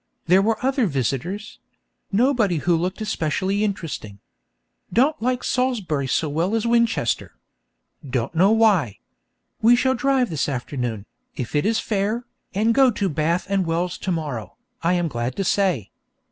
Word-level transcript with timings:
There 0.25 0.41
were 0.41 0.57
other 0.65 0.87
visitors; 0.87 1.59
nobody 2.11 2.57
who 2.57 2.75
looked 2.75 3.01
especially 3.01 3.63
interesting. 3.63 4.17
Don't 4.91 5.21
like 5.21 5.43
Salisbury 5.43 6.07
so 6.07 6.27
well 6.27 6.55
as 6.55 6.65
Winchester. 6.65 7.35
Don't 8.09 8.33
know 8.33 8.49
why. 8.51 8.97
We 9.61 9.75
shall 9.75 9.93
drive 9.93 10.31
this 10.31 10.49
afternoon, 10.49 11.05
if 11.35 11.55
it 11.55 11.67
is 11.67 11.77
fair, 11.79 12.25
and 12.55 12.73
go 12.73 12.89
to 12.89 13.09
Bath 13.09 13.45
and 13.47 13.63
Wells 13.63 13.99
to 13.99 14.11
morrow, 14.11 14.55
I 14.81 14.93
am 14.93 15.07
glad 15.07 15.35
to 15.35 15.43
say. 15.43 15.91